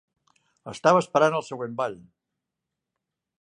Estava 0.71 1.01
esperant 1.03 1.37
el 1.41 1.45
següent 1.49 1.75
ball. 1.83 1.99